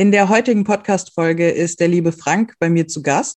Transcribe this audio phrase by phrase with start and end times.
[0.00, 3.36] In der heutigen Podcast-Folge ist der liebe Frank bei mir zu Gast.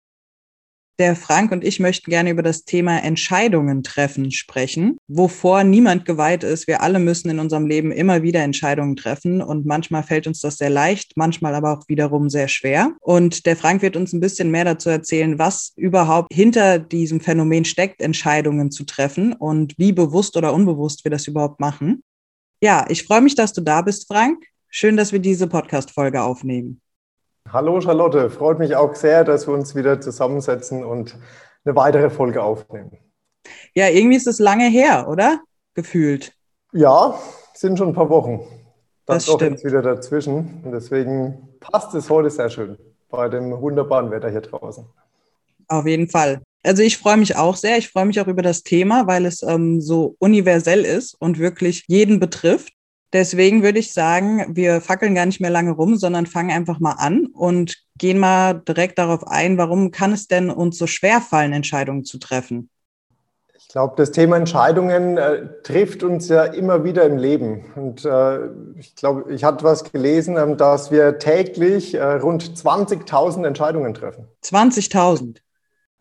[0.98, 6.42] Der Frank und ich möchten gerne über das Thema Entscheidungen treffen sprechen, wovor niemand geweiht
[6.42, 6.66] ist.
[6.66, 10.56] Wir alle müssen in unserem Leben immer wieder Entscheidungen treffen und manchmal fällt uns das
[10.56, 12.94] sehr leicht, manchmal aber auch wiederum sehr schwer.
[13.00, 17.66] Und der Frank wird uns ein bisschen mehr dazu erzählen, was überhaupt hinter diesem Phänomen
[17.66, 22.02] steckt, Entscheidungen zu treffen und wie bewusst oder unbewusst wir das überhaupt machen.
[22.62, 24.42] Ja, ich freue mich, dass du da bist, Frank.
[24.76, 26.80] Schön, dass wir diese Podcast-Folge aufnehmen.
[27.48, 31.16] Hallo Charlotte, freut mich auch sehr, dass wir uns wieder zusammensetzen und
[31.64, 32.98] eine weitere Folge aufnehmen.
[33.76, 35.38] Ja, irgendwie ist es lange her, oder?
[35.74, 36.32] Gefühlt.
[36.72, 37.16] Ja,
[37.54, 38.40] sind schon ein paar Wochen.
[39.06, 39.52] Das, das stimmt.
[39.52, 40.60] jetzt wieder dazwischen.
[40.64, 42.76] Und deswegen passt es heute sehr schön
[43.10, 44.84] bei dem wunderbaren Wetter hier draußen.
[45.68, 46.42] Auf jeden Fall.
[46.64, 47.78] Also ich freue mich auch sehr.
[47.78, 51.84] Ich freue mich auch über das Thema, weil es ähm, so universell ist und wirklich
[51.86, 52.72] jeden betrifft.
[53.14, 56.96] Deswegen würde ich sagen, wir fackeln gar nicht mehr lange rum, sondern fangen einfach mal
[56.98, 61.52] an und gehen mal direkt darauf ein, warum kann es denn uns so schwer fallen,
[61.52, 62.70] Entscheidungen zu treffen?
[63.56, 67.66] Ich glaube, das Thema Entscheidungen äh, trifft uns ja immer wieder im Leben.
[67.76, 68.48] Und äh,
[68.80, 74.26] ich glaube, ich hatte was gelesen, äh, dass wir täglich äh, rund 20.000 Entscheidungen treffen.
[74.42, 75.38] 20.000?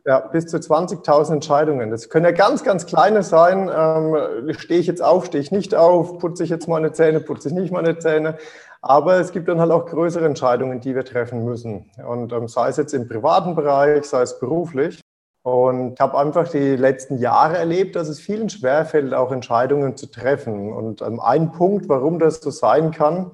[0.06, 1.90] Ja, bis zu 20.000 Entscheidungen.
[1.90, 3.72] Das können ja ganz, ganz kleine sein.
[3.74, 7.48] Ähm, stehe ich jetzt auf, stehe ich nicht auf, putze ich jetzt meine Zähne, putze
[7.48, 8.38] ich nicht meine Zähne.
[8.82, 11.90] Aber es gibt dann halt auch größere Entscheidungen, die wir treffen müssen.
[12.06, 15.00] Und ähm, sei es jetzt im privaten Bereich, sei es beruflich.
[15.42, 20.08] Und ich habe einfach die letzten Jahre erlebt, dass es vielen schwerfällt, auch Entscheidungen zu
[20.08, 20.74] treffen.
[20.74, 23.32] Und ähm, ein Punkt, warum das so sein kann,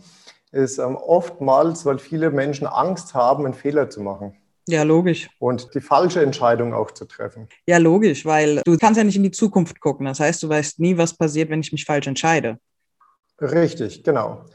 [0.52, 4.39] ist ähm, oftmals, weil viele Menschen Angst haben, einen Fehler zu machen.
[4.70, 5.30] Ja, logisch.
[5.40, 7.48] Und die falsche Entscheidung auch zu treffen.
[7.66, 10.06] Ja, logisch, weil du kannst ja nicht in die Zukunft gucken.
[10.06, 12.60] Das heißt, du weißt nie, was passiert, wenn ich mich falsch entscheide.
[13.42, 14.46] Richtig, genau.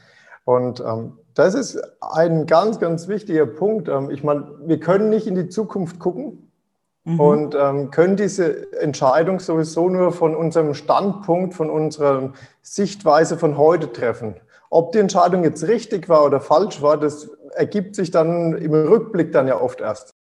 [0.45, 3.89] Und ähm, das ist ein ganz, ganz wichtiger Punkt.
[3.89, 6.51] Ähm, ich meine, wir können nicht in die Zukunft gucken
[7.03, 7.19] mhm.
[7.19, 13.91] und ähm, können diese Entscheidung sowieso nur von unserem Standpunkt, von unserer Sichtweise von heute
[13.91, 14.35] treffen.
[14.69, 19.31] Ob die Entscheidung jetzt richtig war oder falsch war, das ergibt sich dann im Rückblick
[19.31, 20.11] dann ja oft erst.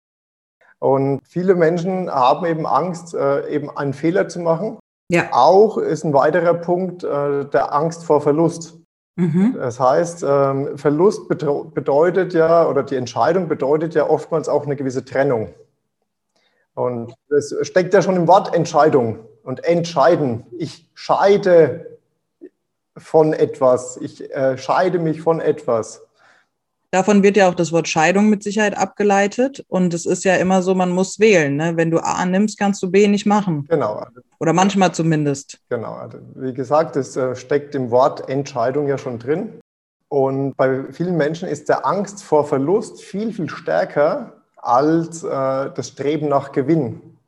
[0.79, 4.79] Und viele Menschen haben eben Angst, äh, eben einen Fehler zu machen.
[5.09, 5.29] Ja.
[5.33, 8.75] Auch ist ein weiterer Punkt äh, der Angst vor Verlust.
[9.17, 9.55] Mhm.
[9.57, 15.05] Das heißt, ähm, Verlust bedeutet ja, oder die Entscheidung bedeutet ja oftmals auch eine gewisse
[15.05, 15.55] Trennung.
[16.75, 20.47] Und das steckt ja schon im Wort Entscheidung und entscheiden.
[20.59, 21.99] Ich scheide
[22.97, 26.04] von etwas, ich äh, scheide mich von etwas.
[26.95, 29.65] Davon wird ja auch das Wort Scheidung mit Sicherheit abgeleitet.
[29.67, 31.57] Und es ist ja immer so, man muss wählen.
[31.57, 31.73] Ne?
[31.75, 33.67] Wenn du A nimmst, kannst du B nicht machen.
[33.69, 34.07] Genau.
[34.39, 35.59] Oder manchmal zumindest.
[35.71, 35.95] Genau.
[35.95, 39.55] Also wie gesagt, es äh, steckt im Wort Entscheidung ja schon drin.
[40.07, 45.29] Und bei vielen Menschen ist der Angst vor Verlust viel, viel stärker als äh,
[45.75, 47.19] das Streben nach Gewinn.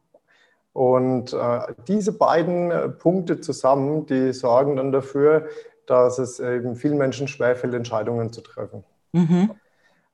[0.74, 5.48] Und äh, diese beiden Punkte zusammen, die sorgen dann dafür,
[5.86, 8.84] dass es eben vielen Menschen schwerfällt, Entscheidungen zu treffen.
[9.16, 9.50] Mhm.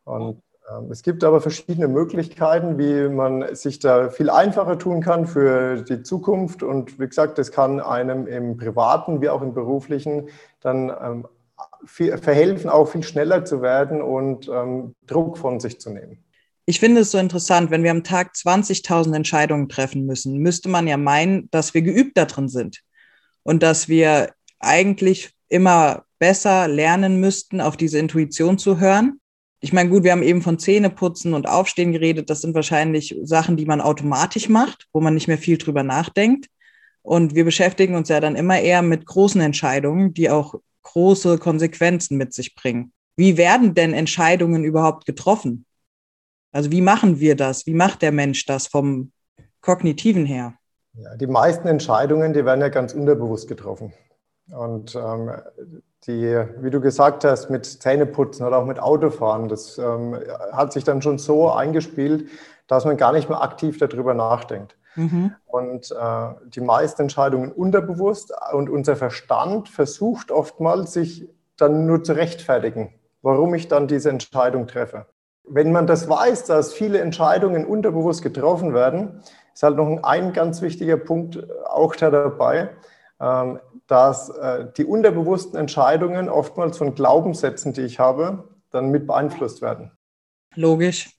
[0.05, 5.27] Und ähm, es gibt aber verschiedene Möglichkeiten, wie man sich da viel einfacher tun kann
[5.27, 6.63] für die Zukunft.
[6.63, 10.29] Und wie gesagt, das kann einem im privaten wie auch im beruflichen
[10.61, 11.27] dann ähm,
[11.85, 16.19] viel, verhelfen, auch viel schneller zu werden und ähm, Druck von sich zu nehmen.
[16.65, 20.87] Ich finde es so interessant, wenn wir am Tag 20.000 Entscheidungen treffen müssen, müsste man
[20.87, 22.83] ja meinen, dass wir geübt darin sind
[23.43, 24.31] und dass wir
[24.61, 29.21] eigentlich immer besser lernen müssten, auf diese Intuition zu hören.
[29.61, 32.31] Ich meine, gut, wir haben eben von Zähneputzen und Aufstehen geredet.
[32.31, 36.47] Das sind wahrscheinlich Sachen, die man automatisch macht, wo man nicht mehr viel drüber nachdenkt.
[37.03, 42.17] Und wir beschäftigen uns ja dann immer eher mit großen Entscheidungen, die auch große Konsequenzen
[42.17, 42.93] mit sich bringen.
[43.17, 45.67] Wie werden denn Entscheidungen überhaupt getroffen?
[46.51, 47.67] Also wie machen wir das?
[47.67, 49.13] Wie macht der Mensch das vom
[49.61, 50.55] kognitiven her?
[50.95, 53.93] Ja, die meisten Entscheidungen, die werden ja ganz unterbewusst getroffen.
[54.51, 55.31] Und ähm,
[56.07, 60.19] die, wie du gesagt hast, mit Zähneputzen oder auch mit Autofahren, das ähm,
[60.53, 62.29] hat sich dann schon so eingespielt,
[62.67, 64.77] dass man gar nicht mehr aktiv darüber nachdenkt.
[64.97, 65.35] Mhm.
[65.47, 72.15] Und äh, die meisten Entscheidungen unterbewusst und unser Verstand versucht oftmals, sich dann nur zu
[72.15, 75.07] rechtfertigen, warum ich dann diese Entscheidung treffe.
[75.45, 79.23] Wenn man das weiß, dass viele Entscheidungen unterbewusst getroffen werden,
[79.55, 82.71] ist halt noch ein ganz wichtiger Punkt auch da dabei,
[83.21, 83.61] ähm,
[83.93, 89.91] dass äh, die unterbewussten Entscheidungen oftmals von Glaubenssätzen, die ich habe, dann mit beeinflusst werden.
[90.55, 91.11] Logisch.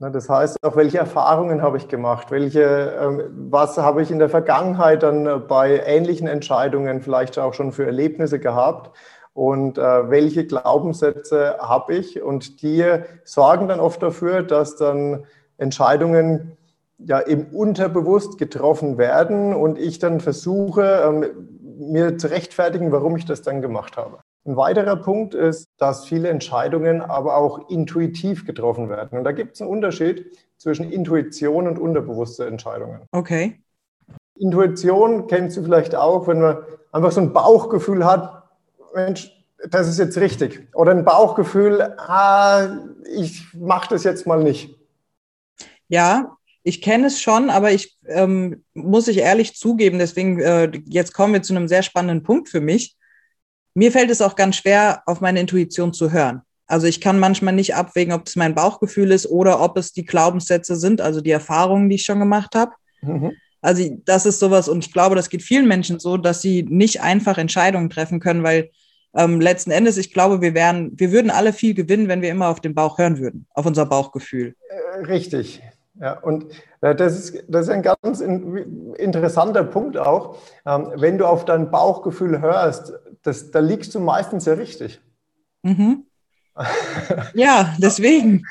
[0.00, 2.32] Das heißt, auch welche Erfahrungen habe ich gemacht?
[2.32, 2.62] Welche,
[3.00, 7.70] ähm, was habe ich in der Vergangenheit dann äh, bei ähnlichen Entscheidungen vielleicht auch schon
[7.70, 8.90] für Erlebnisse gehabt?
[9.32, 12.20] Und äh, welche Glaubenssätze habe ich?
[12.20, 12.84] Und die
[13.22, 15.26] sorgen dann oft dafür, dass dann
[15.58, 16.56] Entscheidungen
[16.98, 23.24] ja eben unterbewusst getroffen werden und ich dann versuche, ähm, mir zu rechtfertigen, warum ich
[23.24, 24.18] das dann gemacht habe.
[24.46, 29.18] Ein weiterer Punkt ist, dass viele Entscheidungen aber auch intuitiv getroffen werden.
[29.18, 33.02] Und da gibt es einen Unterschied zwischen Intuition und unterbewusste Entscheidungen.
[33.10, 33.60] Okay.
[34.38, 36.58] Intuition kennst du vielleicht auch, wenn man
[36.92, 38.44] einfach so ein Bauchgefühl hat,
[38.94, 39.32] Mensch,
[39.68, 40.68] das ist jetzt richtig.
[40.74, 42.68] Oder ein Bauchgefühl, ah,
[43.04, 44.78] ich mache das jetzt mal nicht.
[45.88, 51.14] Ja, ich kenne es schon, aber ich ähm, muss ich ehrlich zugeben, deswegen äh, jetzt
[51.14, 52.96] kommen wir zu einem sehr spannenden Punkt für mich.
[53.74, 56.42] Mir fällt es auch ganz schwer, auf meine Intuition zu hören.
[56.66, 60.04] Also ich kann manchmal nicht abwägen, ob es mein Bauchgefühl ist oder ob es die
[60.04, 62.72] Glaubenssätze sind, also die Erfahrungen, die ich schon gemacht habe.
[63.00, 63.30] Mhm.
[63.60, 67.00] Also das ist sowas, und ich glaube, das geht vielen Menschen so, dass sie nicht
[67.00, 68.70] einfach Entscheidungen treffen können, weil
[69.14, 72.48] ähm, letzten Endes, ich glaube, wir wären, wir würden alle viel gewinnen, wenn wir immer
[72.48, 74.56] auf den Bauch hören würden, auf unser Bauchgefühl.
[74.68, 75.62] Äh, richtig.
[76.00, 76.46] Ja, und
[76.82, 80.36] äh, das ist, das ist ein ganz interessanter Punkt auch.
[80.66, 85.00] Ähm, wenn du auf dein Bauchgefühl hörst, das, da liegst du meistens ja richtig.
[85.62, 86.04] Mhm.
[87.34, 88.42] ja, deswegen.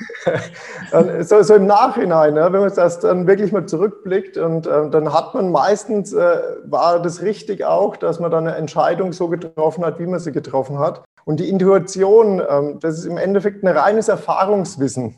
[1.22, 5.12] so, so, im Nachhinein, ne, wenn man das dann wirklich mal zurückblickt und äh, dann
[5.12, 9.84] hat man meistens, äh, war das richtig auch, dass man dann eine Entscheidung so getroffen
[9.84, 11.04] hat, wie man sie getroffen hat.
[11.24, 15.16] Und die Intuition, äh, das ist im Endeffekt ein reines Erfahrungswissen.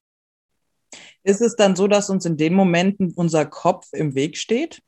[1.29, 4.81] Ist es dann so, dass uns in den Momenten unser Kopf im Weg steht?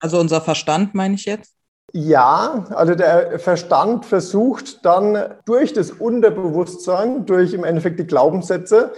[0.00, 1.52] Also unser Verstand, meine ich jetzt?
[1.92, 8.94] Ja, also der Verstand versucht dann durch das Unterbewusstsein, durch im Endeffekt die Glaubenssätze,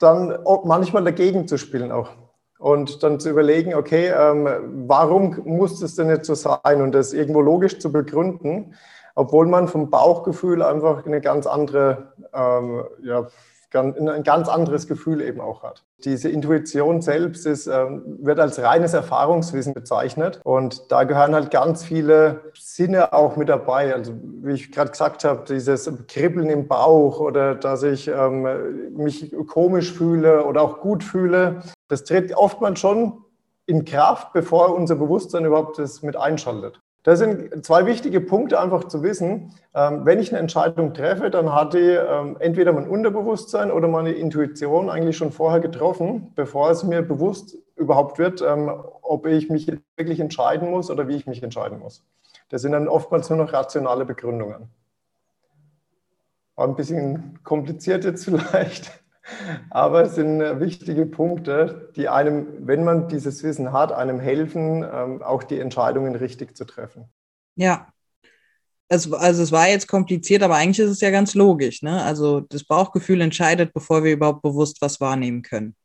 [0.00, 2.10] dann manchmal dagegen zu spielen auch.
[2.58, 4.48] Und dann zu überlegen, okay, ähm,
[4.88, 8.74] warum muss das denn jetzt so sein und das irgendwo logisch zu begründen,
[9.14, 13.28] obwohl man vom Bauchgefühl einfach eine ganz andere ähm, ja,
[13.74, 15.84] ein ganz anderes Gefühl eben auch hat.
[16.04, 21.84] Diese Intuition selbst ist, ähm, wird als reines Erfahrungswissen bezeichnet und da gehören halt ganz
[21.84, 23.94] viele Sinne auch mit dabei.
[23.94, 24.12] Also
[24.42, 29.92] wie ich gerade gesagt habe, dieses Kribbeln im Bauch oder dass ich ähm, mich komisch
[29.92, 33.24] fühle oder auch gut fühle, das tritt oftmals schon
[33.66, 36.80] in Kraft, bevor unser Bewusstsein überhaupt das mit einschaltet.
[37.02, 39.54] Das sind zwei wichtige Punkte einfach zu wissen.
[39.74, 44.12] Ähm, wenn ich eine Entscheidung treffe, dann hat die ähm, entweder mein Unterbewusstsein oder meine
[44.12, 48.70] Intuition eigentlich schon vorher getroffen, bevor es mir bewusst überhaupt wird, ähm,
[49.00, 52.04] ob ich mich wirklich entscheiden muss oder wie ich mich entscheiden muss.
[52.50, 54.68] Das sind dann oftmals nur noch rationale Begründungen.
[56.56, 59.02] War ein bisschen kompliziert jetzt vielleicht.
[59.70, 64.84] Aber es sind äh, wichtige Punkte, die einem, wenn man dieses Wissen hat, einem helfen,
[64.84, 67.04] ähm, auch die Entscheidungen richtig zu treffen.
[67.56, 67.88] Ja.
[68.88, 71.82] Es, also es war jetzt kompliziert, aber eigentlich ist es ja ganz logisch.
[71.82, 72.02] Ne?
[72.02, 75.76] Also das Bauchgefühl entscheidet, bevor wir überhaupt bewusst was wahrnehmen können.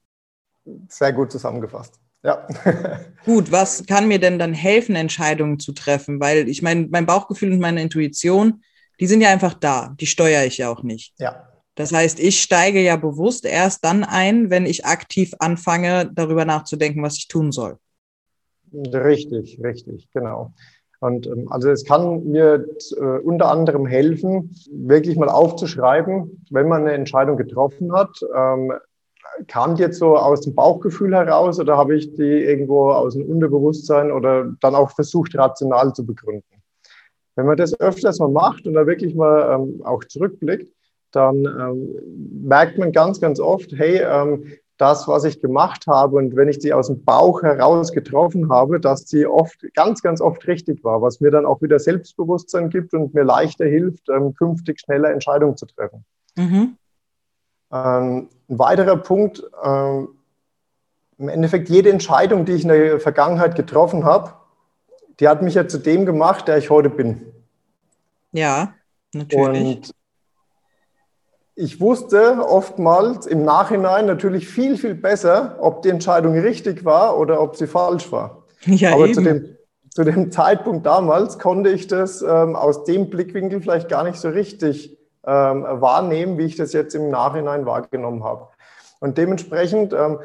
[0.90, 2.00] Sehr gut zusammengefasst.
[2.24, 2.48] Ja.
[3.26, 6.20] Gut, was kann mir denn dann helfen, Entscheidungen zu treffen?
[6.20, 8.64] Weil ich meine, mein Bauchgefühl und meine Intuition,
[9.00, 9.96] die sind ja einfach da.
[10.00, 11.14] Die steuere ich ja auch nicht.
[11.20, 11.48] Ja.
[11.76, 17.04] Das heißt, ich steige ja bewusst erst dann ein, wenn ich aktiv anfange, darüber nachzudenken,
[17.04, 17.78] was ich tun soll.
[18.74, 20.54] Richtig, richtig, genau.
[21.02, 22.66] Und ähm, also es kann mir
[22.98, 28.74] äh, unter anderem helfen, wirklich mal aufzuschreiben, wenn man eine Entscheidung getroffen hat, ähm,
[29.48, 33.26] kam die jetzt so aus dem Bauchgefühl heraus oder habe ich die irgendwo aus dem
[33.26, 36.44] Unterbewusstsein oder dann auch versucht, rational zu begründen?
[37.36, 40.72] Wenn man das öfters mal macht und da wirklich mal ähm, auch zurückblickt,
[41.16, 41.96] dann ähm,
[42.44, 46.62] merkt man ganz, ganz oft, hey, ähm, das, was ich gemacht habe und wenn ich
[46.62, 51.02] sie aus dem Bauch heraus getroffen habe, dass sie oft, ganz, ganz oft richtig war,
[51.02, 55.56] was mir dann auch wieder Selbstbewusstsein gibt und mir leichter hilft, ähm, künftig schneller Entscheidungen
[55.56, 56.04] zu treffen.
[56.36, 56.78] Mhm.
[57.72, 60.10] Ähm, ein weiterer Punkt, ähm,
[61.18, 64.34] im Endeffekt jede Entscheidung, die ich in der Vergangenheit getroffen habe,
[65.22, 67.22] die hat mich ja zu dem gemacht, der ich heute bin.
[68.34, 68.74] Ja,
[69.14, 69.78] natürlich.
[69.78, 69.92] Und
[71.56, 77.42] ich wusste oftmals im Nachhinein natürlich viel, viel besser, ob die Entscheidung richtig war oder
[77.42, 78.44] ob sie falsch war.
[78.66, 79.14] Ja, Aber eben.
[79.14, 79.58] Zu, dem,
[79.90, 84.28] zu dem Zeitpunkt damals konnte ich das ähm, aus dem Blickwinkel vielleicht gar nicht so
[84.30, 88.50] richtig ähm, wahrnehmen, wie ich das jetzt im Nachhinein wahrgenommen habe.
[89.00, 90.20] Und dementsprechend ähm,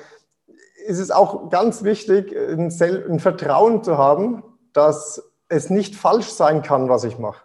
[0.87, 6.63] ist es auch ganz wichtig, ein, ein Vertrauen zu haben, dass es nicht falsch sein
[6.63, 7.43] kann, was ich mache.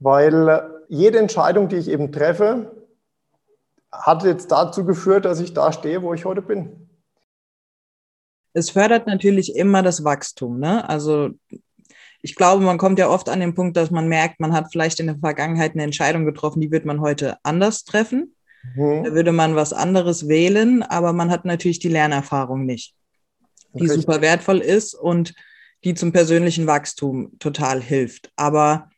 [0.00, 2.70] Weil jede Entscheidung, die ich eben treffe,
[3.90, 6.90] hat jetzt dazu geführt, dass ich da stehe, wo ich heute bin.
[8.52, 10.58] Es fördert natürlich immer das Wachstum.
[10.58, 10.86] Ne?
[10.86, 11.30] Also
[12.20, 15.00] ich glaube, man kommt ja oft an den Punkt, dass man merkt, man hat vielleicht
[15.00, 18.34] in der Vergangenheit eine Entscheidung getroffen, die wird man heute anders treffen.
[18.74, 19.04] Mhm.
[19.04, 22.94] Da würde man was anderes wählen, aber man hat natürlich die Lernerfahrung nicht,
[23.72, 24.02] die Richtig.
[24.02, 25.34] super wertvoll ist und
[25.84, 28.30] die zum persönlichen Wachstum total hilft.
[28.36, 28.90] Aber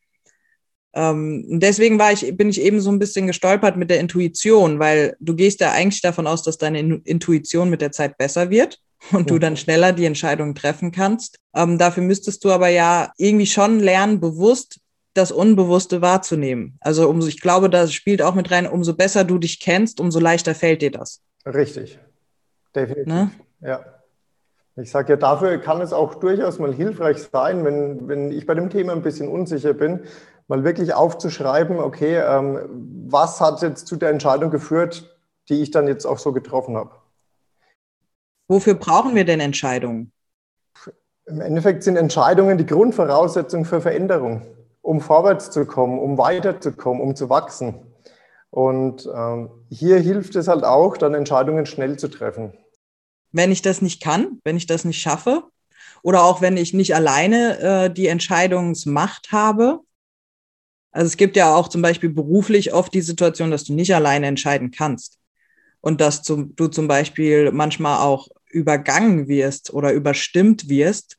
[0.94, 5.16] ähm, deswegen war ich, bin ich eben so ein bisschen gestolpert mit der Intuition, weil
[5.18, 8.80] du gehst ja eigentlich davon aus, dass deine Intuition mit der Zeit besser wird
[9.12, 11.38] und du dann schneller die Entscheidung treffen kannst.
[11.54, 14.80] Ähm, dafür müsstest du aber ja irgendwie schon lernen, bewusst
[15.14, 16.76] das Unbewusste wahrzunehmen.
[16.80, 20.20] Also umso, ich glaube, da spielt auch mit rein, umso besser du dich kennst, umso
[20.20, 21.20] leichter fällt dir das.
[21.46, 21.98] Richtig.
[22.74, 23.06] Definitiv.
[23.06, 23.30] Ne?
[23.60, 23.84] Ja.
[24.76, 28.54] Ich sage ja, dafür kann es auch durchaus mal hilfreich sein, wenn, wenn ich bei
[28.54, 30.00] dem Thema ein bisschen unsicher bin,
[30.48, 35.16] mal wirklich aufzuschreiben, okay, ähm, was hat jetzt zu der Entscheidung geführt,
[35.48, 36.90] die ich dann jetzt auch so getroffen habe.
[38.48, 40.12] Wofür brauchen wir denn Entscheidungen?
[41.26, 44.42] Im Endeffekt sind Entscheidungen die Grundvoraussetzung für Veränderung,
[44.82, 47.80] um vorwärts zu kommen, um weiterzukommen, um zu wachsen.
[48.50, 52.52] Und ähm, hier hilft es halt auch, dann Entscheidungen schnell zu treffen.
[53.32, 55.44] Wenn ich das nicht kann, wenn ich das nicht schaffe,
[56.02, 59.80] oder auch wenn ich nicht alleine äh, die Entscheidungsmacht habe,
[60.94, 64.28] also es gibt ja auch zum Beispiel beruflich oft die Situation, dass du nicht alleine
[64.28, 65.18] entscheiden kannst
[65.80, 71.18] und dass du zum Beispiel manchmal auch übergangen wirst oder überstimmt wirst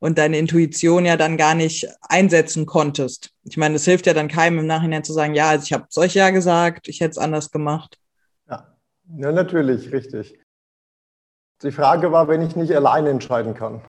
[0.00, 3.30] und deine Intuition ja dann gar nicht einsetzen konntest.
[3.44, 5.86] Ich meine, es hilft ja dann keinem im Nachhinein zu sagen, ja, also ich habe
[5.88, 8.00] es euch ja gesagt, ich hätte es anders gemacht.
[8.50, 8.76] Ja.
[9.18, 10.36] ja, natürlich, richtig.
[11.62, 13.85] Die Frage war, wenn ich nicht alleine entscheiden kann.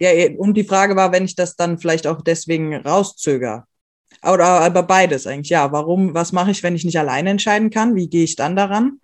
[0.00, 3.64] Ja, eh, und die Frage war, wenn ich das dann vielleicht auch deswegen rauszöger.
[4.22, 5.70] Oder aber beides eigentlich, ja.
[5.72, 7.94] Warum, was mache ich, wenn ich nicht alleine entscheiden kann?
[7.94, 9.00] Wie gehe ich dann daran?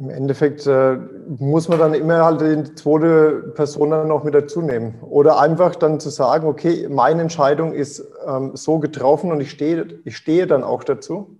[0.00, 0.96] Im Endeffekt äh,
[1.38, 5.00] muss man dann immer halt die zweite Person dann noch mit dazu nehmen.
[5.02, 10.00] Oder einfach dann zu sagen, okay, meine Entscheidung ist ähm, so getroffen und ich stehe,
[10.04, 11.38] ich stehe dann auch dazu,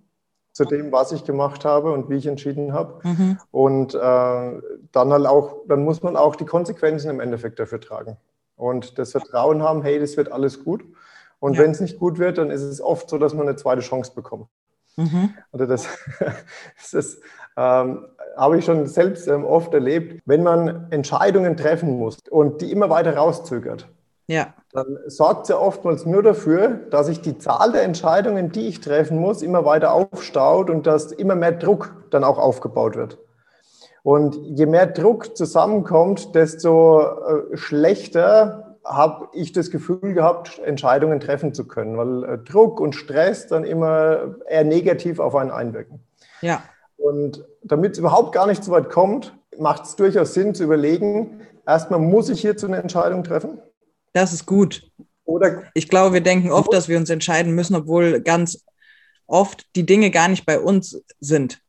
[0.52, 3.00] zu dem, was ich gemacht habe und wie ich entschieden habe.
[3.04, 3.38] Mhm.
[3.50, 8.16] Und äh, dann halt auch, dann muss man auch die Konsequenzen im Endeffekt dafür tragen
[8.58, 10.84] und das Vertrauen haben, hey, das wird alles gut.
[11.40, 11.62] Und ja.
[11.62, 14.12] wenn es nicht gut wird, dann ist es oft so, dass man eine zweite Chance
[14.14, 14.48] bekommt.
[14.96, 15.34] Mhm.
[15.52, 15.88] Also das,
[16.92, 17.20] das
[17.56, 18.04] ähm,
[18.36, 20.20] habe ich schon selbst ähm, oft erlebt.
[20.26, 23.88] Wenn man Entscheidungen treffen muss und die immer weiter rauszögert,
[24.26, 24.52] ja.
[24.72, 28.80] dann sorgt es ja oftmals nur dafür, dass sich die Zahl der Entscheidungen, die ich
[28.80, 33.18] treffen muss, immer weiter aufstaut und dass immer mehr Druck dann auch aufgebaut wird.
[34.08, 41.52] Und je mehr Druck zusammenkommt, desto äh, schlechter habe ich das Gefühl gehabt, Entscheidungen treffen
[41.52, 46.00] zu können, weil äh, Druck und Stress dann immer eher negativ auf einen einwirken.
[46.40, 46.62] Ja.
[46.96, 51.42] Und damit es überhaupt gar nicht so weit kommt, macht es durchaus Sinn zu überlegen,
[51.66, 53.60] erstmal muss ich hierzu eine Entscheidung treffen?
[54.14, 54.90] Das ist gut.
[55.26, 58.64] Oder ich glaube, wir denken oft, dass wir uns entscheiden müssen, obwohl ganz
[59.26, 61.60] oft die Dinge gar nicht bei uns sind.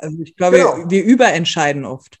[0.00, 0.90] Also ich glaube, genau.
[0.90, 2.18] wir überentscheiden oft.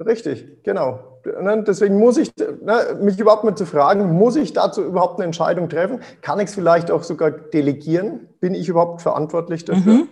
[0.00, 1.20] Richtig, genau.
[1.24, 5.68] Deswegen muss ich ne, mich überhaupt mal zu fragen, muss ich dazu überhaupt eine Entscheidung
[5.68, 6.00] treffen?
[6.20, 8.28] Kann ich es vielleicht auch sogar delegieren?
[8.40, 9.92] Bin ich überhaupt verantwortlich dafür?
[9.92, 10.08] Mhm.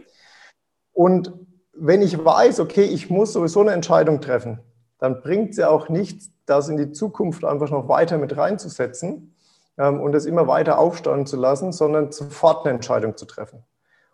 [0.92, 1.32] Und
[1.72, 4.60] wenn ich weiß, okay, ich muss sowieso eine Entscheidung treffen,
[4.98, 9.34] dann bringt es ja auch nichts, das in die Zukunft einfach noch weiter mit reinzusetzen
[9.78, 13.64] ähm, und es immer weiter aufstauen zu lassen, sondern sofort eine Entscheidung zu treffen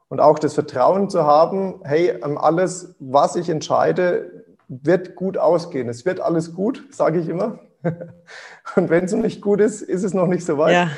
[0.09, 5.89] und auch das Vertrauen zu haben, hey, ähm, alles, was ich entscheide, wird gut ausgehen.
[5.89, 7.61] Es wird alles gut, sage ich immer.
[8.75, 10.73] Und wenn es noch nicht gut ist, ist es noch nicht so weit.
[10.73, 10.91] Ja.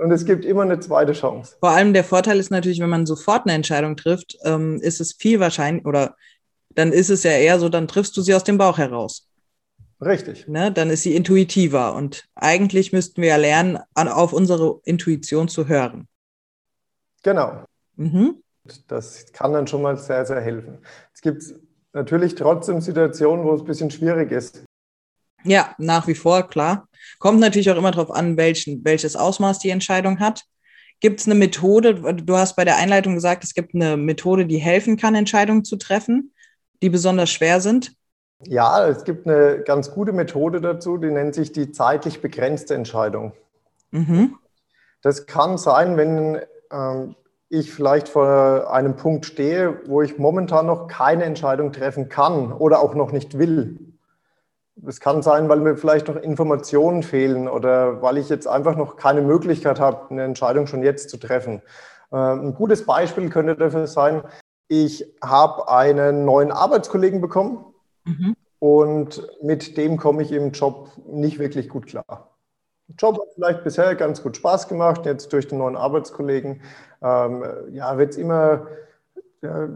[0.00, 1.56] Und es gibt immer eine zweite Chance.
[1.58, 5.14] Vor allem der Vorteil ist natürlich, wenn man sofort eine Entscheidung trifft, ähm, ist es
[5.14, 6.14] viel wahrscheinlich, oder
[6.70, 9.28] dann ist es ja eher so, dann triffst du sie aus dem Bauch heraus.
[10.00, 10.46] Richtig.
[10.46, 10.70] Ne?
[10.70, 11.94] Dann ist sie intuitiver.
[11.94, 16.06] Und eigentlich müssten wir ja lernen, auf unsere Intuition zu hören.
[17.22, 17.64] Genau.
[17.96, 18.42] Mhm.
[18.88, 20.78] Das kann dann schon mal sehr, sehr helfen.
[21.12, 21.42] Es gibt
[21.92, 24.64] natürlich trotzdem Situationen, wo es ein bisschen schwierig ist.
[25.44, 26.88] Ja, nach wie vor, klar.
[27.18, 30.44] Kommt natürlich auch immer darauf an, welchen, welches Ausmaß die Entscheidung hat.
[31.00, 34.56] Gibt es eine Methode, du hast bei der Einleitung gesagt, es gibt eine Methode, die
[34.56, 36.32] helfen kann, Entscheidungen zu treffen,
[36.82, 37.94] die besonders schwer sind?
[38.46, 43.32] Ja, es gibt eine ganz gute Methode dazu, die nennt sich die zeitlich begrenzte Entscheidung.
[43.90, 44.36] Mhm.
[45.02, 46.40] Das kann sein, wenn
[46.72, 47.16] ähm,
[47.48, 52.80] ich vielleicht vor einem Punkt stehe, wo ich momentan noch keine Entscheidung treffen kann oder
[52.80, 53.78] auch noch nicht will.
[54.86, 58.96] Es kann sein, weil mir vielleicht noch Informationen fehlen oder weil ich jetzt einfach noch
[58.96, 61.62] keine Möglichkeit habe, eine Entscheidung schon jetzt zu treffen.
[62.12, 64.22] Ähm, ein gutes Beispiel könnte dafür sein,
[64.66, 67.64] ich habe einen neuen Arbeitskollegen bekommen
[68.04, 68.34] mhm.
[68.58, 72.34] und mit dem komme ich im Job nicht wirklich gut klar.
[72.88, 76.60] Der Job hat vielleicht bisher ganz gut Spaß gemacht, jetzt durch den neuen Arbeitskollegen
[77.04, 78.66] ähm, ja, wird es immer,
[79.42, 79.68] ja,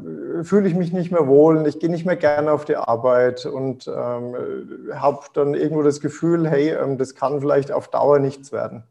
[0.43, 3.87] fühle ich mich nicht mehr wohl, ich gehe nicht mehr gerne auf die Arbeit und
[3.87, 4.35] ähm,
[4.95, 8.85] habe dann irgendwo das Gefühl, hey, ähm, das kann vielleicht auf Dauer nichts werden.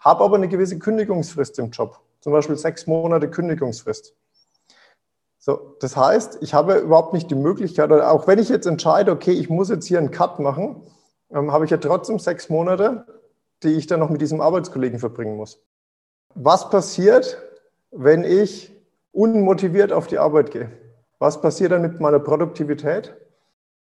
[0.00, 4.14] Habe aber eine gewisse Kündigungsfrist im Job, zum Beispiel sechs Monate Kündigungsfrist.
[5.38, 9.12] So, das heißt, ich habe überhaupt nicht die Möglichkeit, oder auch wenn ich jetzt entscheide,
[9.12, 10.82] okay, ich muss jetzt hier einen Cut machen,
[11.30, 13.04] ähm, habe ich ja trotzdem sechs Monate,
[13.62, 15.60] die ich dann noch mit diesem Arbeitskollegen verbringen muss.
[16.34, 17.36] Was passiert,
[17.92, 18.72] wenn ich
[19.12, 20.70] unmotiviert auf die Arbeit gehe?
[21.18, 23.14] Was passiert dann mit meiner Produktivität?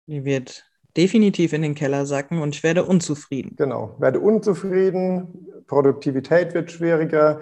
[0.07, 0.65] Die wird
[0.97, 3.55] definitiv in den Keller sacken und ich werde unzufrieden.
[3.57, 7.41] Genau, werde unzufrieden, Produktivität wird schwieriger,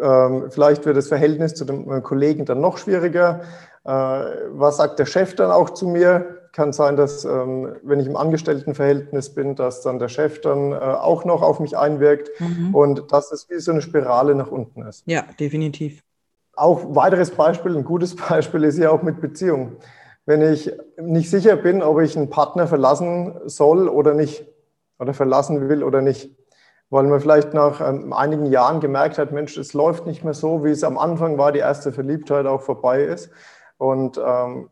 [0.00, 3.42] ähm, vielleicht wird das Verhältnis zu dem Kollegen dann noch schwieriger.
[3.84, 6.41] Äh, was sagt der Chef dann auch zu mir?
[6.52, 10.76] Kann sein, dass, ähm, wenn ich im Angestelltenverhältnis bin, dass dann der Chef dann äh,
[10.76, 12.74] auch noch auf mich einwirkt mhm.
[12.74, 15.02] und dass es wie so eine Spirale nach unten ist.
[15.06, 16.02] Ja, definitiv.
[16.54, 19.76] Auch weiteres Beispiel, ein gutes Beispiel ist ja auch mit Beziehungen.
[20.26, 24.44] Wenn ich nicht sicher bin, ob ich einen Partner verlassen soll oder nicht,
[24.98, 26.30] oder verlassen will oder nicht,
[26.90, 30.62] weil man vielleicht nach ähm, einigen Jahren gemerkt hat, Mensch, es läuft nicht mehr so,
[30.64, 33.30] wie es am Anfang war, die erste Verliebtheit auch vorbei ist.
[33.78, 34.68] Und ähm,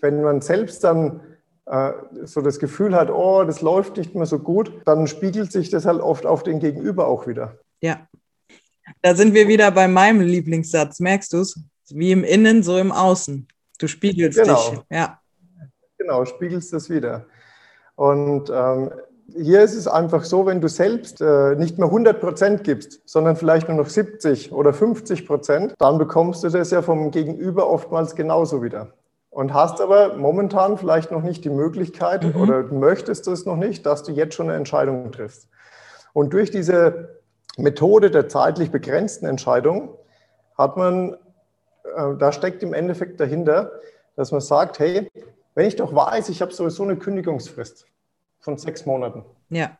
[0.00, 1.20] wenn man selbst dann
[1.66, 1.92] äh,
[2.24, 5.84] so das Gefühl hat, oh, das läuft nicht mehr so gut, dann spiegelt sich das
[5.84, 7.58] halt oft auf den Gegenüber auch wieder.
[7.80, 8.08] Ja,
[9.02, 11.60] da sind wir wieder bei meinem Lieblingssatz, merkst du es?
[11.90, 13.48] Wie im Innen, so im Außen.
[13.78, 14.70] Du spiegelst genau.
[14.70, 14.80] dich.
[14.90, 15.20] Ja.
[15.98, 17.26] Genau, spiegelst das wieder.
[17.96, 18.90] Und ähm,
[19.36, 23.36] hier ist es einfach so, wenn du selbst äh, nicht mehr 100 Prozent gibst, sondern
[23.36, 28.14] vielleicht nur noch 70 oder 50 Prozent, dann bekommst du das ja vom Gegenüber oftmals
[28.14, 28.94] genauso wieder.
[29.38, 32.40] Und hast aber momentan vielleicht noch nicht die Möglichkeit mhm.
[32.42, 35.48] oder möchtest du es noch nicht, dass du jetzt schon eine Entscheidung triffst.
[36.12, 37.20] Und durch diese
[37.56, 39.96] Methode der zeitlich begrenzten Entscheidung
[40.56, 41.12] hat man,
[41.84, 43.70] äh, da steckt im Endeffekt dahinter,
[44.16, 45.08] dass man sagt, hey,
[45.54, 47.86] wenn ich doch weiß, ich habe sowieso eine Kündigungsfrist,
[48.40, 49.24] von sechs Monaten.
[49.50, 49.78] Ja.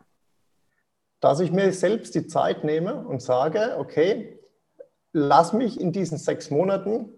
[1.19, 4.39] Dass ich mir selbst die Zeit nehme und sage, okay,
[5.13, 7.09] lass mich in diesen sechs Monaten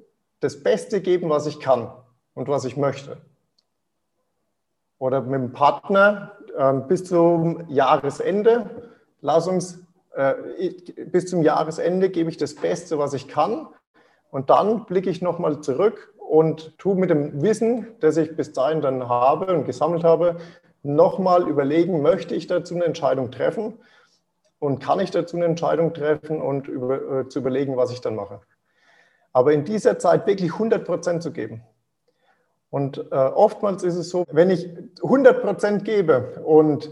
[0.40, 1.92] das Beste geben, was ich kann
[2.40, 3.18] und was ich möchte.
[4.98, 10.32] Oder mit dem Partner äh, bis zum Jahresende, lass uns äh,
[11.04, 13.68] bis zum Jahresende gebe ich das Beste, was ich kann.
[14.30, 18.80] Und dann blicke ich nochmal zurück und tue mit dem Wissen, das ich bis dahin
[18.80, 20.38] dann habe und gesammelt habe,
[20.82, 23.74] nochmal überlegen, möchte ich dazu eine Entscheidung treffen
[24.58, 28.14] und kann ich dazu eine Entscheidung treffen und über, äh, zu überlegen, was ich dann
[28.14, 28.40] mache.
[29.34, 31.62] Aber in dieser Zeit wirklich 100 Prozent zu geben.
[32.70, 34.68] Und äh, oftmals ist es so, wenn ich
[35.02, 36.90] 100 Prozent gebe und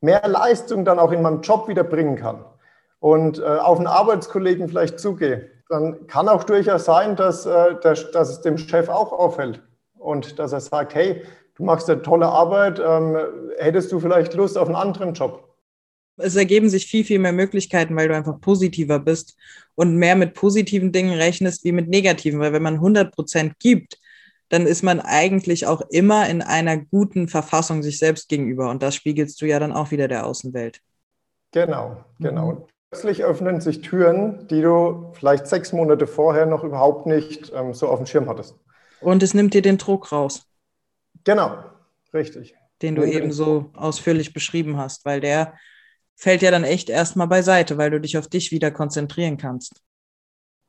[0.00, 2.44] mehr Leistung dann auch in meinem Job wieder bringen kann
[2.98, 8.10] und äh, auf einen Arbeitskollegen vielleicht zugehe, dann kann auch durchaus sein, dass, äh, dass,
[8.10, 9.62] dass es dem Chef auch auffällt
[9.98, 11.22] und dass er sagt, hey,
[11.54, 13.16] du machst eine tolle Arbeit, ähm,
[13.58, 15.46] hättest du vielleicht Lust auf einen anderen Job?
[16.16, 19.36] Es ergeben sich viel, viel mehr Möglichkeiten, weil du einfach positiver bist
[19.74, 22.40] und mehr mit positiven Dingen rechnest wie mit negativen.
[22.40, 23.98] Weil wenn man 100 Prozent gibt,
[24.50, 28.68] dann ist man eigentlich auch immer in einer guten Verfassung sich selbst gegenüber.
[28.68, 30.80] Und das spiegelst du ja dann auch wieder der Außenwelt.
[31.52, 32.52] Genau, genau.
[32.52, 32.64] Mhm.
[32.90, 37.88] Plötzlich öffnen sich Türen, die du vielleicht sechs Monate vorher noch überhaupt nicht ähm, so
[37.88, 38.56] auf dem Schirm hattest.
[39.00, 40.44] Und es nimmt dir den Druck raus.
[41.22, 41.56] Genau,
[42.12, 42.56] richtig.
[42.82, 45.54] Den du eben so ausführlich beschrieben hast, weil der
[46.16, 49.80] fällt ja dann echt erstmal beiseite, weil du dich auf dich wieder konzentrieren kannst.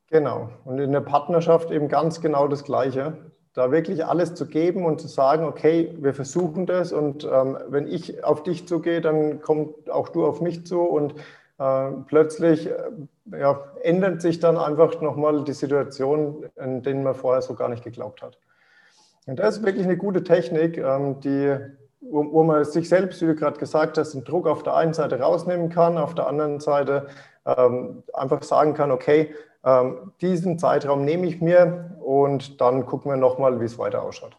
[0.08, 0.52] Genau.
[0.66, 3.32] Und in der Partnerschaft eben ganz genau das Gleiche.
[3.54, 7.86] Da wirklich alles zu geben und zu sagen, okay, wir versuchen das und ähm, wenn
[7.86, 11.16] ich auf dich zugehe, dann kommt auch du auf mich zu und
[11.60, 12.74] äh, plötzlich äh,
[13.38, 17.84] ja, ändert sich dann einfach nochmal die Situation, in denen man vorher so gar nicht
[17.84, 18.38] geglaubt hat.
[19.28, 21.56] Und das ist wirklich eine gute Technik, ähm, die,
[22.00, 25.20] wo, man sich selbst, wie du gerade gesagt hast, den Druck auf der einen Seite
[25.20, 27.08] rausnehmen kann, auf der anderen Seite
[27.46, 29.34] ähm, einfach sagen kann, okay,
[29.64, 34.38] ähm, diesen Zeitraum nehme ich mir und dann gucken wir nochmal, wie es weiter ausschaut.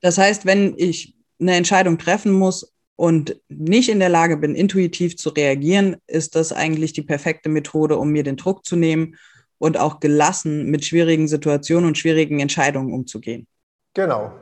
[0.00, 5.16] Das heißt, wenn ich eine Entscheidung treffen muss und nicht in der Lage bin, intuitiv
[5.16, 9.16] zu reagieren, ist das eigentlich die perfekte Methode, um mir den Druck zu nehmen
[9.58, 13.46] und auch gelassen mit schwierigen Situationen und schwierigen Entscheidungen umzugehen.
[13.94, 14.32] Genau.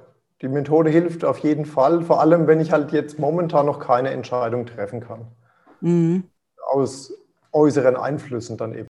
[0.42, 4.10] Die Methode hilft auf jeden Fall, vor allem wenn ich halt jetzt momentan noch keine
[4.10, 5.26] Entscheidung treffen kann.
[5.80, 6.24] Mhm.
[6.66, 7.12] Aus
[7.52, 8.88] äußeren Einflüssen dann eben.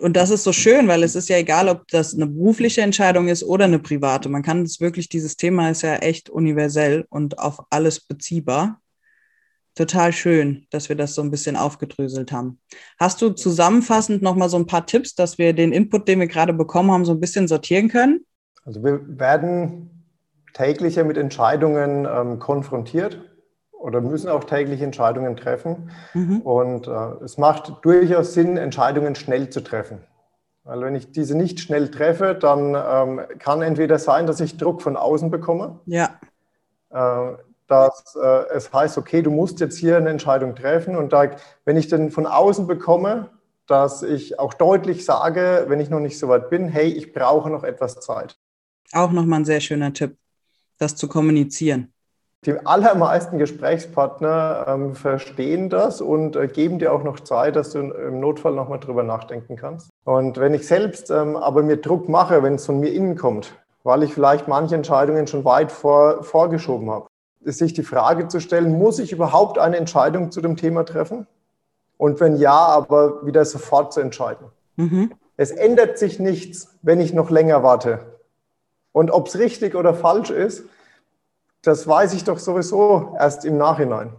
[0.00, 3.28] Und das ist so schön, weil es ist ja egal, ob das eine berufliche Entscheidung
[3.28, 4.28] ist oder eine private.
[4.28, 8.80] Man kann es wirklich, dieses Thema ist ja echt universell und auf alles beziehbar.
[9.76, 12.60] Total schön, dass wir das so ein bisschen aufgedröselt haben.
[12.98, 16.52] Hast du zusammenfassend nochmal so ein paar Tipps, dass wir den Input, den wir gerade
[16.52, 18.24] bekommen haben, so ein bisschen sortieren können?
[18.64, 19.90] Also wir werden
[20.54, 23.20] täglich mit Entscheidungen ähm, konfrontiert
[23.84, 25.90] oder müssen auch täglich Entscheidungen treffen.
[26.14, 26.40] Mhm.
[26.40, 29.98] Und äh, es macht durchaus Sinn, Entscheidungen schnell zu treffen.
[30.62, 34.80] Weil wenn ich diese nicht schnell treffe, dann ähm, kann entweder sein, dass ich Druck
[34.80, 35.80] von außen bekomme.
[35.84, 36.18] Ja.
[36.88, 37.34] Äh,
[37.66, 40.96] dass äh, es heißt, okay, du musst jetzt hier eine Entscheidung treffen.
[40.96, 41.32] Und da,
[41.66, 43.28] wenn ich dann von außen bekomme,
[43.66, 47.50] dass ich auch deutlich sage, wenn ich noch nicht so weit bin, hey, ich brauche
[47.50, 48.38] noch etwas Zeit.
[48.92, 50.16] Auch nochmal ein sehr schöner Tipp,
[50.78, 51.93] das zu kommunizieren.
[52.46, 57.78] Die allermeisten Gesprächspartner ähm, verstehen das und äh, geben dir auch noch Zeit, dass du
[57.78, 59.88] im Notfall nochmal drüber nachdenken kannst.
[60.04, 63.54] Und wenn ich selbst ähm, aber mir Druck mache, wenn es von mir innen kommt,
[63.82, 67.06] weil ich vielleicht manche Entscheidungen schon weit vor, vorgeschoben habe,
[67.40, 71.26] ist sich die Frage zu stellen, muss ich überhaupt eine Entscheidung zu dem Thema treffen?
[71.96, 74.46] Und wenn ja, aber wieder sofort zu entscheiden.
[74.76, 75.12] Mhm.
[75.36, 78.00] Es ändert sich nichts, wenn ich noch länger warte.
[78.92, 80.64] Und ob es richtig oder falsch ist,
[81.64, 84.12] das weiß ich doch sowieso erst im Nachhinein.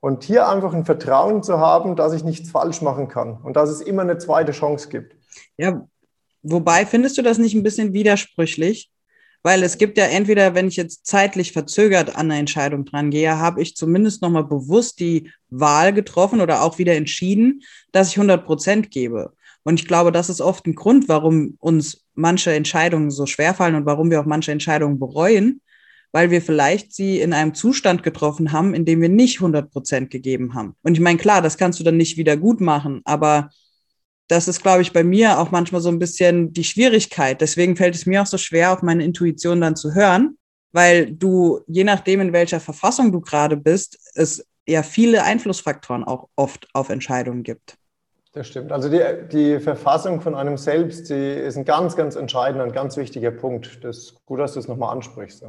[0.00, 3.70] Und hier einfach ein Vertrauen zu haben, dass ich nichts falsch machen kann und dass
[3.70, 5.16] es immer eine zweite Chance gibt.
[5.56, 5.86] Ja,
[6.42, 8.90] wobei findest du das nicht ein bisschen widersprüchlich?
[9.42, 13.38] Weil es gibt ja entweder, wenn ich jetzt zeitlich verzögert an eine Entscheidung dran gehe,
[13.38, 18.46] habe ich zumindest nochmal bewusst die Wahl getroffen oder auch wieder entschieden, dass ich 100
[18.46, 19.34] Prozent gebe.
[19.62, 23.86] Und ich glaube, das ist oft ein Grund, warum uns manche Entscheidungen so schwerfallen und
[23.86, 25.60] warum wir auch manche Entscheidungen bereuen,
[26.14, 30.10] weil wir vielleicht sie in einem Zustand getroffen haben, in dem wir nicht 100 Prozent
[30.10, 30.76] gegeben haben.
[30.84, 33.50] Und ich meine, klar, das kannst du dann nicht wieder gut machen, aber
[34.28, 37.40] das ist, glaube ich, bei mir auch manchmal so ein bisschen die Schwierigkeit.
[37.40, 40.38] Deswegen fällt es mir auch so schwer, auf meine Intuition dann zu hören,
[40.70, 46.28] weil du, je nachdem, in welcher Verfassung du gerade bist, es ja viele Einflussfaktoren auch
[46.36, 47.74] oft auf Entscheidungen gibt.
[48.34, 48.70] Das stimmt.
[48.70, 49.00] Also die,
[49.32, 53.82] die Verfassung von einem selbst, die ist ein ganz, ganz entscheidender und ganz wichtiger Punkt.
[53.82, 55.42] Das ist gut, dass du es nochmal ansprichst.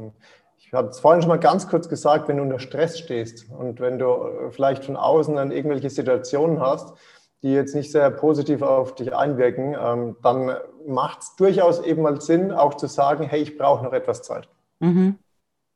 [0.58, 3.80] Ich habe es vorhin schon mal ganz kurz gesagt, wenn du unter Stress stehst und
[3.80, 6.94] wenn du äh, vielleicht von außen dann irgendwelche Situationen hast,
[7.42, 12.20] die jetzt nicht sehr positiv auf dich einwirken, ähm, dann macht es durchaus eben mal
[12.20, 14.48] Sinn, auch zu sagen, hey, ich brauche noch etwas Zeit.
[14.80, 15.18] Mhm.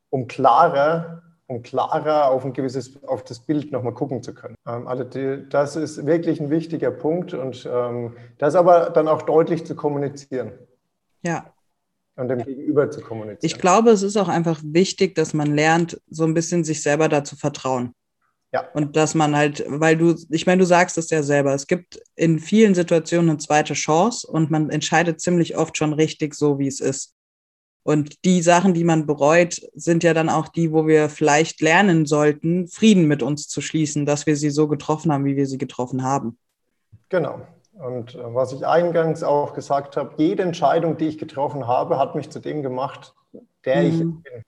[0.09, 4.55] Um klarer, um klarer auf ein gewisses, auf das Bild nochmal gucken zu können.
[4.67, 9.21] Ähm, also die, das ist wirklich ein wichtiger Punkt und ähm, das aber dann auch
[9.21, 10.53] deutlich zu kommunizieren.
[11.21, 11.45] Ja,
[12.15, 13.39] und dem Gegenüber zu kommunizieren.
[13.41, 17.09] Ich glaube, es ist auch einfach wichtig, dass man lernt, so ein bisschen sich selber
[17.09, 17.93] da zu vertrauen.
[18.53, 18.69] Ja.
[18.73, 22.01] Und dass man halt, weil du, ich meine, du sagst es ja selber, es gibt
[22.15, 26.67] in vielen Situationen eine zweite Chance und man entscheidet ziemlich oft schon richtig so, wie
[26.67, 27.15] es ist.
[27.83, 32.05] Und die Sachen, die man bereut, sind ja dann auch die, wo wir vielleicht lernen
[32.05, 35.57] sollten, Frieden mit uns zu schließen, dass wir sie so getroffen haben, wie wir sie
[35.57, 36.37] getroffen haben.
[37.09, 37.41] Genau.
[37.73, 42.15] Und äh, was ich eingangs auch gesagt habe, jede Entscheidung, die ich getroffen habe, hat
[42.15, 43.13] mich zu dem gemacht,
[43.65, 43.87] der mhm.
[43.87, 44.43] ich bin.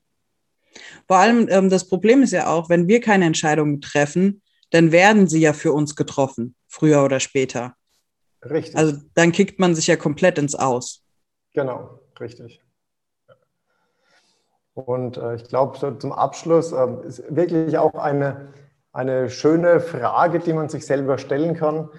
[1.07, 5.27] Vor allem, ähm, das Problem ist ja auch, wenn wir keine Entscheidungen treffen, dann werden
[5.27, 7.75] sie ja für uns getroffen, früher oder später.
[8.43, 8.75] Richtig.
[8.75, 11.03] Also dann kickt man sich ja komplett ins Aus.
[11.53, 12.61] Genau, richtig.
[14.73, 18.53] Und äh, ich glaube, so zum Abschluss äh, ist wirklich auch eine,
[18.91, 21.89] eine schöne Frage, die man sich selber stellen kann.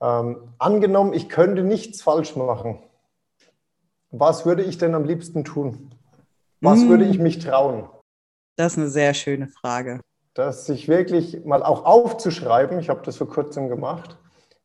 [0.00, 2.82] Ähm, angenommen, ich könnte nichts falsch machen.
[4.10, 5.94] Was würde ich denn am liebsten tun?
[6.60, 6.88] Was mm.
[6.88, 7.88] würde ich mich trauen?
[8.56, 10.00] Das ist eine sehr schöne Frage.
[10.34, 12.78] Das sich wirklich mal auch aufzuschreiben.
[12.78, 14.16] Ich habe das vor kurzem gemacht.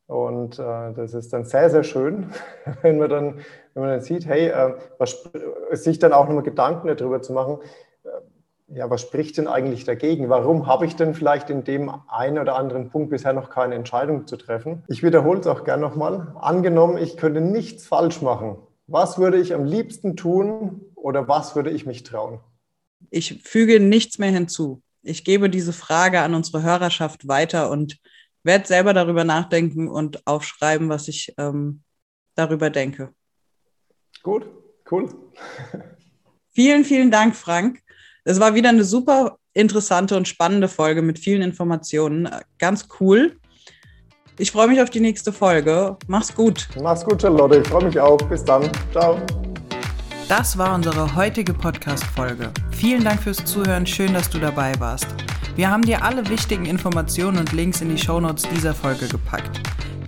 [0.06, 2.32] Und äh, das ist dann sehr, sehr schön,
[2.82, 3.38] wenn man dann,
[3.74, 5.28] wenn man dann sieht, hey, äh, was,
[5.72, 7.58] sich dann auch nochmal Gedanken darüber zu machen,
[8.68, 10.28] ja, was spricht denn eigentlich dagegen?
[10.28, 14.26] Warum habe ich denn vielleicht in dem einen oder anderen Punkt bisher noch keine Entscheidung
[14.26, 14.82] zu treffen?
[14.88, 16.34] Ich wiederhole es auch gern nochmal.
[16.40, 18.56] Angenommen, ich könnte nichts falsch machen.
[18.88, 22.40] Was würde ich am liebsten tun oder was würde ich mich trauen?
[23.10, 24.82] Ich füge nichts mehr hinzu.
[25.02, 27.98] Ich gebe diese Frage an unsere Hörerschaft weiter und
[28.42, 31.82] werde selber darüber nachdenken und aufschreiben, was ich ähm,
[32.34, 33.12] darüber denke.
[34.22, 34.46] Gut,
[34.90, 35.08] cool.
[36.52, 37.85] vielen, vielen Dank, Frank.
[38.28, 42.28] Es war wieder eine super interessante und spannende Folge mit vielen Informationen.
[42.58, 43.36] Ganz cool.
[44.36, 45.96] Ich freue mich auf die nächste Folge.
[46.08, 46.66] Mach's gut.
[46.82, 47.60] Mach's gut, Charlotte.
[47.60, 48.18] Ich freue mich auch.
[48.28, 48.68] Bis dann.
[48.90, 49.20] Ciao.
[50.28, 52.50] Das war unsere heutige Podcast-Folge.
[52.72, 53.86] Vielen Dank fürs Zuhören.
[53.86, 55.06] Schön, dass du dabei warst.
[55.54, 59.60] Wir haben dir alle wichtigen Informationen und Links in die Shownotes dieser Folge gepackt.